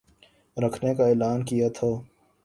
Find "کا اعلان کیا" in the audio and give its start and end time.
0.95-1.67